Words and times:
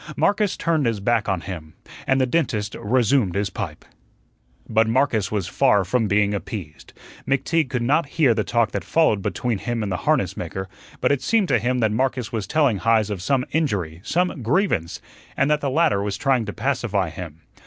Marcus 0.17 0.57
turned 0.57 0.87
his 0.87 0.99
back 0.99 1.29
on 1.29 1.41
him, 1.41 1.75
and 2.07 2.19
the 2.19 2.25
dentist 2.25 2.73
resumed 2.79 3.35
his 3.35 3.51
pipe. 3.51 3.85
But 4.67 4.87
Marcus 4.89 5.31
was 5.31 5.45
far 5.47 5.85
from 5.85 6.07
being 6.07 6.33
appeased. 6.33 6.91
McTeague 7.27 7.69
could 7.69 7.83
not 7.83 8.07
hear 8.17 8.33
the 8.33 8.43
talk 8.43 8.71
that 8.71 8.83
followed 8.83 9.21
between 9.21 9.59
him 9.59 9.83
and 9.83 9.91
the 9.91 9.97
harnessmaker, 10.07 10.65
but 11.01 11.11
it 11.11 11.21
seemed 11.21 11.49
to 11.49 11.59
him 11.59 11.81
that 11.81 11.91
Marcus 11.91 12.31
was 12.31 12.47
telling 12.47 12.79
Heise 12.79 13.11
of 13.11 13.21
some 13.21 13.45
injury, 13.51 14.01
some 14.03 14.41
grievance, 14.41 14.99
and 15.37 15.51
that 15.51 15.61
the 15.61 15.69
latter 15.69 16.01
was 16.01 16.17
trying 16.17 16.45
to 16.45 16.51
pacify 16.53 17.11
him. 17.11 17.41